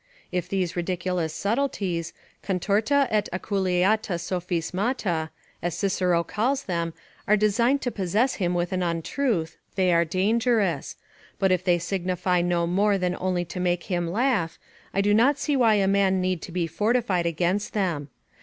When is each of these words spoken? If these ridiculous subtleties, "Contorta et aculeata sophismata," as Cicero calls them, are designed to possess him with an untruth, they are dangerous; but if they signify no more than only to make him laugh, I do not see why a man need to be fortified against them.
If 0.31 0.49
these 0.49 0.75
ridiculous 0.75 1.31
subtleties, 1.31 2.11
"Contorta 2.41 3.05
et 3.11 3.29
aculeata 3.31 4.17
sophismata," 4.17 5.29
as 5.61 5.75
Cicero 5.77 6.23
calls 6.23 6.63
them, 6.63 6.95
are 7.27 7.37
designed 7.37 7.83
to 7.83 7.91
possess 7.91 8.33
him 8.41 8.55
with 8.55 8.71
an 8.71 8.81
untruth, 8.81 9.57
they 9.75 9.93
are 9.93 10.03
dangerous; 10.03 10.95
but 11.37 11.51
if 11.51 11.63
they 11.63 11.77
signify 11.77 12.41
no 12.41 12.65
more 12.65 12.97
than 12.97 13.15
only 13.19 13.45
to 13.45 13.59
make 13.59 13.83
him 13.91 14.09
laugh, 14.09 14.57
I 14.91 15.01
do 15.01 15.13
not 15.13 15.37
see 15.37 15.55
why 15.55 15.75
a 15.75 15.87
man 15.87 16.19
need 16.19 16.41
to 16.41 16.51
be 16.51 16.65
fortified 16.65 17.27
against 17.27 17.73
them. 17.73 18.09